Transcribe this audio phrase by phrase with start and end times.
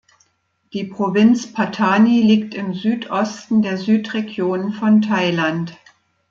[0.73, 5.77] Die Provinz Pattani liegt im Südosten der Südregion von Thailand.